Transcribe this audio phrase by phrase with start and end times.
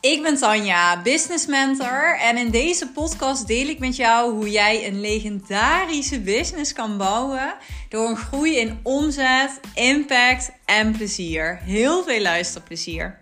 [0.00, 4.86] Ik ben Tanja, business mentor en in deze podcast deel ik met jou hoe jij
[4.86, 7.54] een legendarische business kan bouwen
[7.88, 11.56] door een groei in omzet, impact en plezier.
[11.56, 13.20] Heel veel luisterplezier.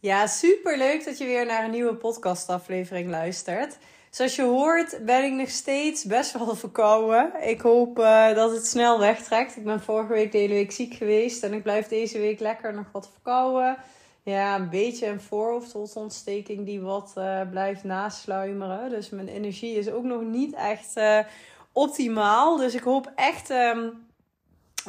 [0.00, 3.78] Ja, super leuk dat je weer naar een nieuwe podcastaflevering luistert.
[4.16, 7.48] Zoals je hoort ben ik nog steeds best wel verkouden.
[7.48, 9.56] Ik hoop uh, dat het snel wegtrekt.
[9.56, 11.42] Ik ben vorige week de hele week ziek geweest.
[11.42, 13.76] En ik blijf deze week lekker nog wat verkouden.
[14.22, 18.90] Ja, een beetje een voorhoofdholtontsteking die wat uh, blijft nasluimeren.
[18.90, 21.18] Dus mijn energie is ook nog niet echt uh,
[21.72, 22.56] optimaal.
[22.56, 23.50] Dus ik hoop echt...
[23.50, 24.06] Um,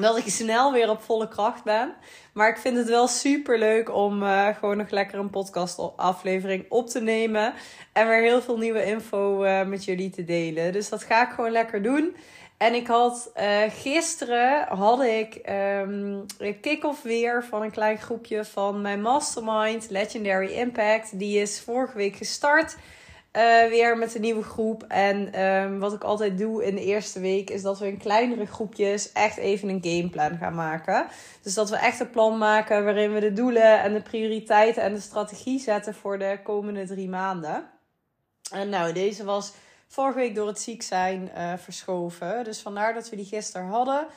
[0.01, 1.93] dat ik snel weer op volle kracht ben.
[2.33, 6.65] Maar ik vind het wel super leuk om uh, gewoon nog lekker een podcast aflevering
[6.69, 7.53] op te nemen.
[7.93, 10.73] En weer heel veel nieuwe info uh, met jullie te delen.
[10.73, 12.15] Dus dat ga ik gewoon lekker doen.
[12.57, 18.45] En ik had uh, gisteren had ik um, een kick-off weer van een klein groepje
[18.45, 21.19] van mijn mastermind Legendary Impact.
[21.19, 22.75] Die is vorige week gestart.
[23.37, 24.83] Uh, weer met een nieuwe groep.
[24.83, 28.45] En um, wat ik altijd doe in de eerste week is dat we in kleinere
[28.45, 31.07] groepjes echt even een gameplan gaan maken.
[31.41, 34.93] Dus dat we echt een plan maken waarin we de doelen en de prioriteiten en
[34.93, 37.69] de strategie zetten voor de komende drie maanden.
[38.51, 39.53] En nou, deze was
[39.87, 42.43] vorige week door het ziek zijn uh, verschoven.
[42.43, 44.07] Dus vandaar dat we die gisteren hadden.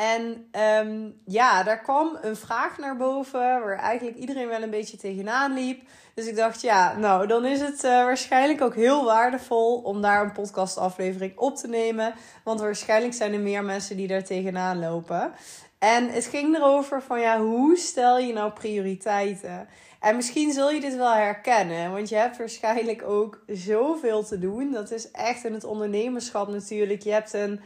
[0.00, 0.50] En
[0.86, 5.54] um, ja, daar kwam een vraag naar boven waar eigenlijk iedereen wel een beetje tegenaan
[5.54, 5.82] liep.
[6.14, 10.24] Dus ik dacht, ja, nou, dan is het uh, waarschijnlijk ook heel waardevol om daar
[10.24, 12.14] een podcastaflevering op te nemen.
[12.44, 15.32] Want waarschijnlijk zijn er meer mensen die daar tegenaan lopen.
[15.78, 19.68] En het ging erover van, ja, hoe stel je nou prioriteiten?
[20.00, 24.72] En misschien zul je dit wel herkennen, want je hebt waarschijnlijk ook zoveel te doen.
[24.72, 27.02] Dat is echt in het ondernemerschap natuurlijk.
[27.02, 27.60] Je hebt een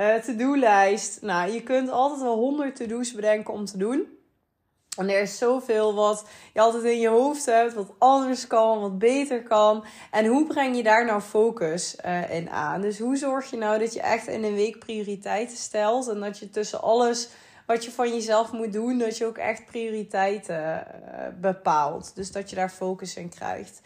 [0.00, 1.22] uh, to-do-lijst.
[1.22, 4.18] Nou, je kunt altijd wel honderd to-do's bedenken om te doen.
[4.96, 8.98] En er is zoveel wat je altijd in je hoofd hebt, wat anders kan, wat
[8.98, 9.84] beter kan.
[10.10, 12.80] En hoe breng je daar nou focus uh, in aan?
[12.80, 16.38] Dus hoe zorg je nou dat je echt in een week prioriteiten stelt en dat
[16.38, 17.28] je tussen alles
[17.66, 22.14] wat je van jezelf moet doen, dat je ook echt prioriteiten uh, bepaalt.
[22.14, 23.80] Dus dat je daar focus in krijgt.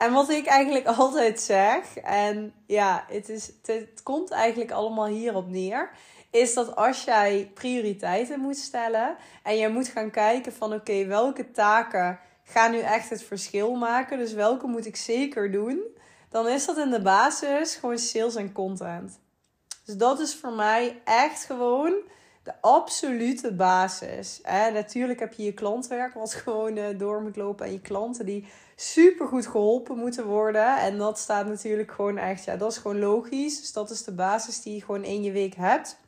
[0.00, 5.48] En wat ik eigenlijk altijd zeg, en ja, het, is, het, komt eigenlijk allemaal hierop
[5.48, 5.90] neer,
[6.30, 11.50] is dat als jij prioriteiten moet stellen en je moet gaan kijken van oké, welke
[11.50, 15.82] taken gaan nu echt het verschil maken, dus welke moet ik zeker doen,
[16.28, 19.20] dan is dat in de basis gewoon sales en content.
[19.84, 21.94] Dus dat is voor mij echt gewoon
[22.42, 24.40] de absolute basis.
[24.42, 27.66] En natuurlijk heb je je klantwerk wat gewoon uh, door moet lopen.
[27.66, 30.78] En je klanten die super goed geholpen moeten worden.
[30.78, 33.60] En dat staat natuurlijk gewoon echt, ja, dat is gewoon logisch.
[33.60, 35.98] Dus dat is de basis die je gewoon in je week hebt.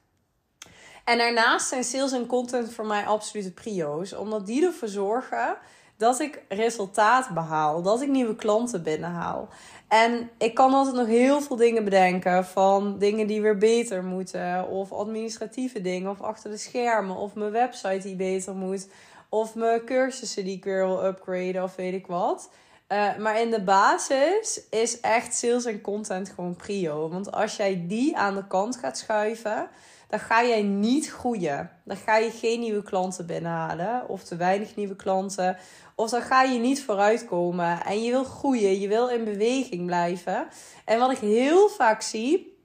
[1.04, 4.12] En daarnaast zijn sales en content voor mij absolute prio's.
[4.12, 5.56] Omdat die ervoor zorgen
[6.02, 7.82] dat ik resultaat behaal.
[7.82, 9.48] Dat ik nieuwe klanten binnenhaal.
[9.88, 12.44] En ik kan altijd nog heel veel dingen bedenken.
[12.44, 14.68] Van dingen die weer beter moeten.
[14.68, 16.10] Of administratieve dingen.
[16.10, 17.16] Of achter de schermen.
[17.16, 18.88] Of mijn website die beter moet.
[19.28, 21.62] Of mijn cursussen die ik weer wil upgraden.
[21.62, 22.50] Of weet ik wat.
[22.88, 27.08] Uh, maar in de basis is echt sales en content gewoon prio.
[27.08, 29.68] Want als jij die aan de kant gaat schuiven
[30.12, 31.70] dan ga jij niet groeien.
[31.84, 35.56] Dan ga je geen nieuwe klanten binnenhalen of te weinig nieuwe klanten.
[35.94, 37.84] Of dan ga je niet vooruitkomen.
[37.84, 40.48] En je wil groeien, je wil in beweging blijven.
[40.84, 42.58] En wat ik heel vaak zie,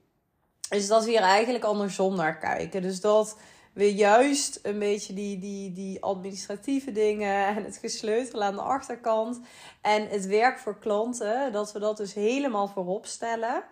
[0.70, 2.82] is dat we hier eigenlijk andersom naar kijken.
[2.82, 3.36] Dus dat
[3.72, 9.40] we juist een beetje die, die, die administratieve dingen en het gesleutel aan de achterkant
[9.82, 13.62] en het werk voor klanten, dat we dat dus helemaal voorop stellen.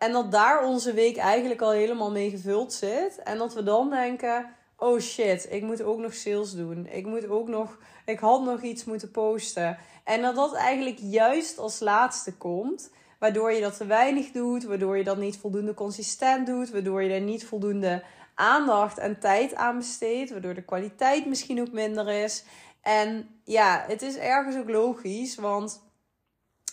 [0.00, 3.22] En dat daar onze week eigenlijk al helemaal mee gevuld zit.
[3.22, 6.86] En dat we dan denken: oh shit, ik moet ook nog sales doen.
[6.86, 9.78] Ik moet ook nog, ik had nog iets moeten posten.
[10.04, 12.90] En dat dat eigenlijk juist als laatste komt.
[13.18, 17.14] Waardoor je dat te weinig doet, waardoor je dat niet voldoende consistent doet, waardoor je
[17.14, 18.02] er niet voldoende
[18.34, 22.44] aandacht en tijd aan besteedt, waardoor de kwaliteit misschien ook minder is.
[22.80, 25.80] En ja, het is ergens ook logisch, want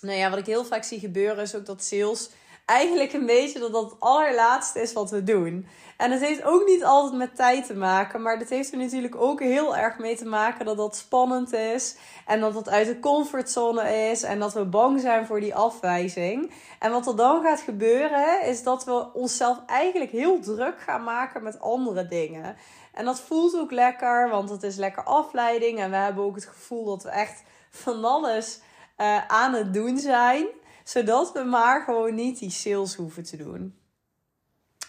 [0.02, 2.30] nou ja, wat ik heel vaak zie gebeuren is ook dat sales
[2.68, 5.68] eigenlijk een beetje dat dat het allerlaatste is wat we doen.
[5.98, 9.16] En het heeft ook niet altijd met tijd te maken, maar dat heeft er natuurlijk
[9.16, 13.00] ook heel erg mee te maken dat dat spannend is en dat het uit de
[13.00, 16.52] comfortzone is en dat we bang zijn voor die afwijzing.
[16.80, 21.44] En wat er dan gaat gebeuren is dat we onszelf eigenlijk heel druk gaan maken
[21.44, 22.56] met andere dingen.
[22.94, 26.46] En dat voelt ook lekker, want het is lekker afleiding en we hebben ook het
[26.46, 28.60] gevoel dat we echt van alles
[28.98, 30.48] uh, aan het doen zijn
[30.88, 33.76] zodat we maar gewoon niet die sales hoeven te doen.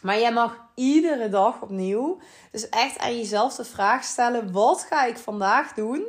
[0.02, 2.18] Maar jij mag iedere dag opnieuw,
[2.52, 6.06] dus echt aan jezelf de vraag stellen: wat ga ik vandaag doen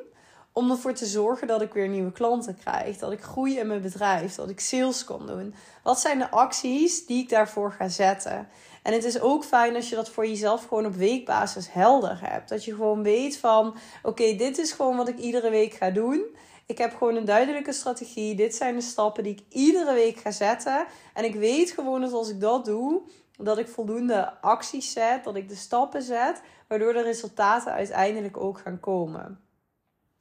[0.54, 3.82] om ervoor te zorgen dat ik weer nieuwe klanten krijg, dat ik groei in mijn
[3.82, 5.56] bedrijf, dat ik sales kan doen?
[5.84, 8.48] Wat zijn de acties die ik daarvoor ga zetten?
[8.84, 12.50] En het is ook fijn als je dat voor jezelf gewoon op weekbasis helder hebt.
[12.50, 16.26] Dat je gewoon weet van: oké, dit is gewoon wat ik iedere week ga doen.
[16.69, 18.36] Ik heb gewoon een duidelijke strategie.
[18.36, 20.86] Dit zijn de stappen die ik iedere week ga zetten.
[21.13, 23.01] En ik weet gewoon dat als ik dat doe,
[23.38, 28.60] dat ik voldoende acties zet, dat ik de stappen zet, waardoor de resultaten uiteindelijk ook
[28.60, 29.39] gaan komen.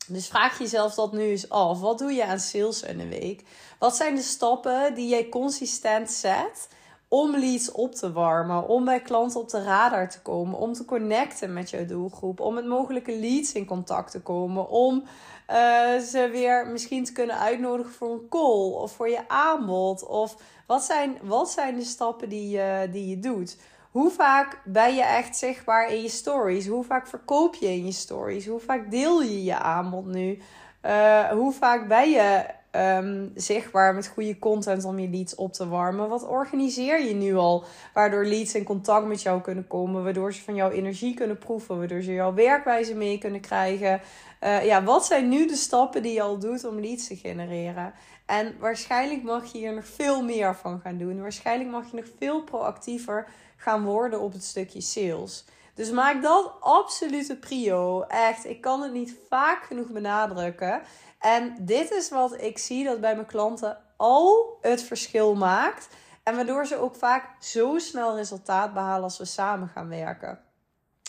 [0.07, 1.81] Dus vraag jezelf dat nu eens af.
[1.81, 3.43] Wat doe je aan sales in een week?
[3.79, 6.69] Wat zijn de stappen die jij consistent zet
[7.09, 10.85] om leads op te warmen, om bij klanten op de radar te komen, om te
[10.85, 15.03] connecten met jouw doelgroep, om met mogelijke leads in contact te komen, om
[15.51, 20.07] uh, ze weer misschien te kunnen uitnodigen voor een call of voor je aanbod?
[20.07, 23.57] Of wat zijn, wat zijn de stappen die je, die je doet?
[23.91, 26.67] Hoe vaak ben je echt zichtbaar in je stories?
[26.67, 28.47] Hoe vaak verkoop je in je stories?
[28.47, 30.39] Hoe vaak deel je je aanbod nu?
[30.83, 35.69] Uh, hoe vaak ben je um, zichtbaar met goede content om je leads op te
[35.69, 36.09] warmen?
[36.09, 37.65] Wat organiseer je nu al?
[37.95, 41.79] Waardoor leads in contact met jou kunnen komen, waardoor ze van jouw energie kunnen proeven,
[41.79, 44.01] waardoor ze jouw werkwijze mee kunnen krijgen.
[44.45, 47.93] Uh, ja, wat zijn nu de stappen die je al doet om leads te genereren?
[48.27, 51.21] En waarschijnlijk mag je hier nog veel meer van gaan doen.
[51.21, 53.27] Waarschijnlijk mag je nog veel proactiever
[53.57, 55.45] gaan worden op het stukje sales.
[55.79, 58.03] Dus maak dat absolute prio.
[58.03, 60.83] Echt, ik kan het niet vaak genoeg benadrukken.
[61.19, 65.89] En dit is wat ik zie dat bij mijn klanten al het verschil maakt.
[66.23, 70.41] En waardoor ze ook vaak zo snel resultaat behalen als we samen gaan werken.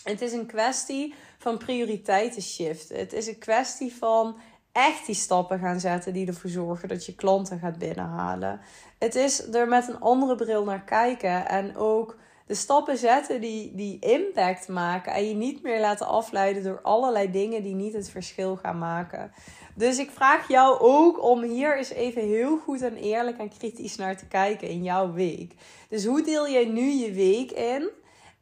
[0.04, 2.98] Het is een kwestie van prioriteiten shiften.
[2.98, 4.38] Het is een kwestie van
[4.72, 8.60] echt die stappen gaan zetten die ervoor zorgen dat je klanten gaat binnenhalen.
[8.98, 12.16] Het is er met een andere bril naar kijken en ook
[12.50, 17.30] de stappen zetten die, die impact maken en je niet meer laten afleiden door allerlei
[17.30, 19.32] dingen die niet het verschil gaan maken.
[19.74, 23.96] Dus ik vraag jou ook om hier eens even heel goed en eerlijk en kritisch
[23.96, 25.54] naar te kijken in jouw week.
[25.88, 27.90] Dus hoe deel jij nu je week in?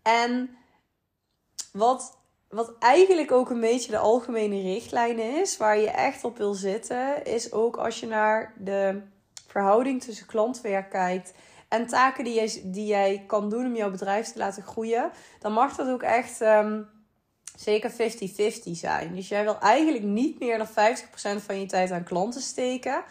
[0.02, 0.50] En
[1.72, 2.18] wat,
[2.48, 7.24] wat eigenlijk ook een beetje de algemene richtlijn is, waar je echt op wil zitten,
[7.24, 9.02] is ook als je naar de
[9.46, 11.32] verhouding tussen klantwerk kijkt
[11.68, 15.52] en taken die jij, die jij kan doen om jouw bedrijf te laten groeien, dan
[15.52, 16.88] mag dat ook echt um,
[17.56, 17.94] zeker 50-50
[18.62, 19.14] zijn.
[19.14, 20.72] Dus jij wil eigenlijk niet meer dan 50%
[21.44, 23.02] van je tijd aan klanten steken.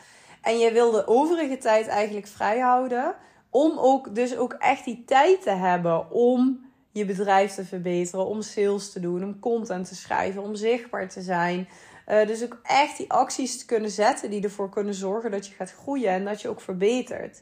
[0.42, 3.16] En je wil de overige tijd eigenlijk vrij houden.
[3.50, 8.42] Om ook, dus ook echt die tijd te hebben om je bedrijf te verbeteren, om
[8.42, 11.68] sales te doen, om content te schrijven, om zichtbaar te zijn.
[12.08, 15.54] Uh, dus ook echt die acties te kunnen zetten die ervoor kunnen zorgen dat je
[15.54, 17.42] gaat groeien en dat je ook verbetert.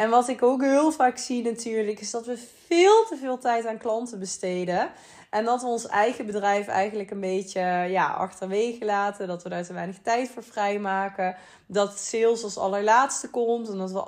[0.00, 3.66] En wat ik ook heel vaak zie natuurlijk, is dat we veel te veel tijd
[3.66, 4.90] aan klanten besteden.
[5.30, 9.26] En dat we ons eigen bedrijf eigenlijk een beetje ja, achterwege laten.
[9.26, 11.36] Dat we daar te weinig tijd voor vrijmaken.
[11.66, 13.68] Dat sales als allerlaatste komt.
[13.68, 14.02] En dat we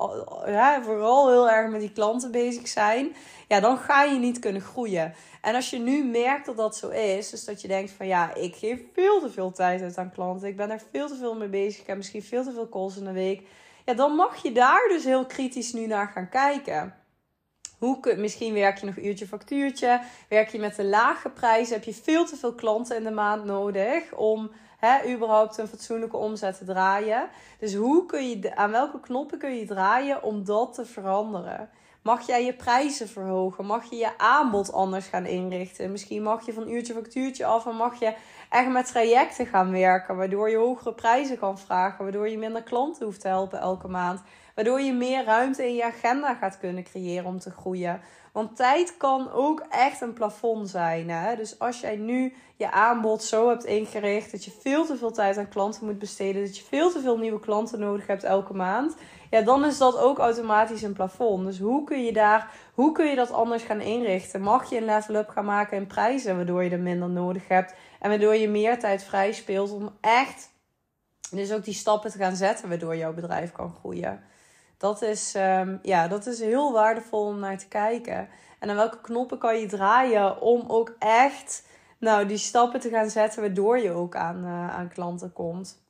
[0.47, 3.15] ja, vooral heel erg met die klanten bezig zijn.
[3.49, 5.15] Ja, dan ga je niet kunnen groeien.
[5.41, 7.31] En als je nu merkt dat dat zo is.
[7.31, 10.49] Dus dat je denkt van ja, ik geef veel te veel tijd uit aan klanten.
[10.49, 11.81] Ik ben er veel te veel mee bezig.
[11.81, 13.43] Ik heb misschien veel te veel calls in de week.
[13.84, 16.94] Ja, dan mag je daar dus heel kritisch nu naar gaan kijken.
[17.79, 20.00] Hoe, misschien werk je nog uurtje factuurtje.
[20.29, 21.70] Werk je met een lage prijs.
[21.70, 26.17] Heb je veel te veel klanten in de maand nodig om hè, überhaupt een fatsoenlijke
[26.17, 27.29] omzet te draaien.
[27.58, 31.70] Dus hoe kun je, aan welke knoppen kun je draaien om dat te veranderen?
[32.03, 33.67] Mag jij je prijzen verhogen?
[33.67, 35.91] Mag je je aanbod anders gaan inrichten?
[35.91, 38.15] Misschien mag je van uurtje factuurtje af en mag je
[38.51, 40.17] echt met trajecten gaan werken.
[40.17, 42.03] Waardoor je hogere prijzen kan vragen.
[42.05, 44.23] Waardoor je minder klanten hoeft te helpen elke maand.
[44.55, 48.01] Waardoor je meer ruimte in je agenda gaat kunnen creëren om te groeien.
[48.32, 51.11] Want tijd kan ook echt een plafond zijn.
[51.11, 51.37] Hè?
[51.37, 55.39] Dus als jij nu je aanbod zo hebt ingericht dat je veel te veel tijd
[55.39, 58.94] aan klanten moet besteden, dat je veel te veel nieuwe klanten nodig hebt elke maand,
[59.32, 61.44] ja, dan is dat ook automatisch een plafond.
[61.44, 64.41] Dus hoe kun je daar, hoe kun je dat anders gaan inrichten?
[64.41, 67.74] Mag je een level up gaan maken in prijzen, waardoor je er minder nodig hebt
[68.01, 70.51] en waardoor je meer tijd vrij speelt om echt
[71.31, 74.22] dus ook die stappen te gaan zetten, waardoor jouw bedrijf kan groeien.
[74.77, 78.29] Dat is, um, ja, dat is heel waardevol om naar te kijken.
[78.58, 81.67] En aan welke knoppen kan je draaien om ook echt
[81.98, 85.82] nou, die stappen te gaan zetten, waardoor je ook aan, uh, aan klanten komt.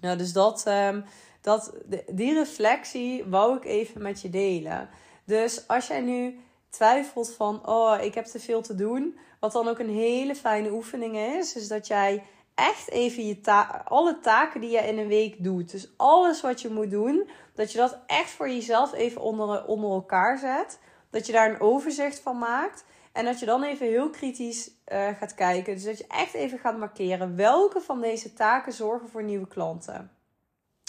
[0.00, 1.04] Nou, dus dat, um,
[1.44, 1.72] dat,
[2.06, 4.88] die reflectie wou ik even met je delen.
[5.24, 9.18] Dus als jij nu twijfelt van, oh, ik heb te veel te doen.
[9.40, 12.22] Wat dan ook een hele fijne oefening is, is dat jij
[12.54, 15.70] echt even je ta alle taken die je in een week doet.
[15.70, 19.90] Dus alles wat je moet doen, dat je dat echt voor jezelf even onder, onder
[19.90, 20.78] elkaar zet.
[21.10, 22.84] Dat je daar een overzicht van maakt.
[23.12, 25.74] En dat je dan even heel kritisch uh, gaat kijken.
[25.74, 30.13] Dus dat je echt even gaat markeren welke van deze taken zorgen voor nieuwe klanten.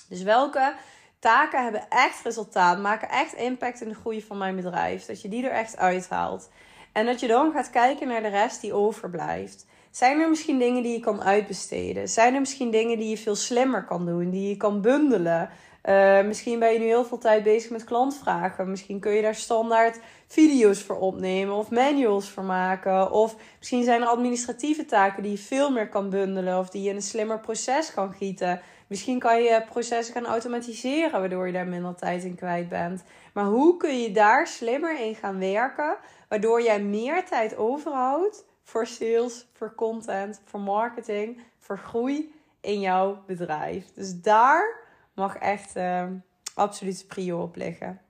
[0.09, 0.73] Dus welke
[1.19, 5.05] taken hebben echt resultaat, maken echt impact in de groei van mijn bedrijf.
[5.05, 6.49] Dat je die er echt uithaalt.
[6.91, 9.65] En dat je dan gaat kijken naar de rest die overblijft.
[9.91, 12.09] Zijn er misschien dingen die je kan uitbesteden?
[12.09, 15.49] Zijn er misschien dingen die je veel slimmer kan doen, die je kan bundelen?
[15.83, 18.69] Uh, misschien ben je nu heel veel tijd bezig met klantvragen.
[18.69, 23.11] Misschien kun je daar standaard video's voor opnemen of manuals voor maken.
[23.11, 26.89] Of misschien zijn er administratieve taken die je veel meer kan bundelen of die je
[26.89, 28.61] in een slimmer proces kan gieten.
[28.87, 33.03] Misschien kan je processen gaan automatiseren, waardoor je daar minder tijd in kwijt bent.
[33.33, 35.97] Maar hoe kun je daar slimmer in gaan werken,
[36.29, 43.23] waardoor jij meer tijd overhoudt voor sales, voor content, voor marketing, voor groei in jouw
[43.25, 43.93] bedrijf?
[43.93, 44.79] Dus daar
[45.13, 46.05] mag echt uh,
[46.53, 48.01] absoluut prio op liggen.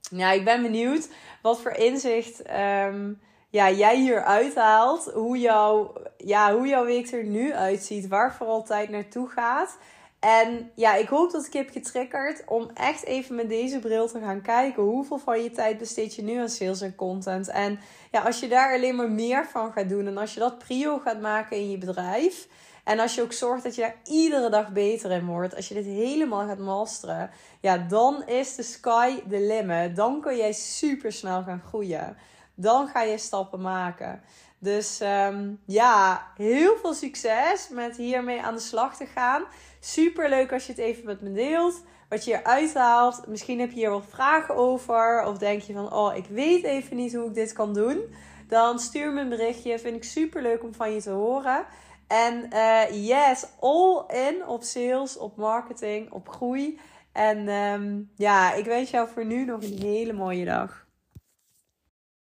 [0.00, 1.08] Ja, ik ben benieuwd
[1.42, 3.12] wat voor inzicht ehm,
[3.54, 5.10] ja, jij hier uithaalt.
[5.12, 8.08] Hoe, jou, ja, hoe jouw week er nu uitziet.
[8.08, 9.78] Waar vooral tijd naartoe gaat.
[10.24, 14.20] En ja, ik hoop dat ik heb getriggerd om echt even met deze bril te
[14.20, 14.82] gaan kijken.
[14.82, 17.48] Hoeveel van je tijd besteed je nu aan sales en content?
[17.48, 17.78] En
[18.10, 20.98] ja, als je daar alleen maar meer van gaat doen en als je dat prio
[20.98, 22.48] gaat maken in je bedrijf.
[22.84, 25.74] En als je ook zorgt dat je daar iedere dag beter in wordt, als je
[25.74, 29.96] dit helemaal gaat masteren, ja, dan is de sky the limit.
[29.96, 32.16] Dan kun jij super snel gaan groeien.
[32.54, 34.22] Dan ga je stappen maken.
[34.58, 39.44] Dus um, ja, heel veel succes met hiermee aan de slag te gaan.
[39.84, 41.82] Super leuk als je het even met me deelt.
[42.08, 43.26] Wat je eruit haalt.
[43.26, 45.24] Misschien heb je hier wat vragen over.
[45.26, 48.14] Of denk je van, oh, ik weet even niet hoe ik dit kan doen.
[48.48, 49.78] Dan stuur me een berichtje.
[49.78, 51.64] Vind ik super leuk om van je te horen.
[52.06, 56.80] En uh, yes, all in op sales, op marketing, op groei.
[57.12, 60.83] En um, ja, ik wens jou voor nu nog een hele mooie dag.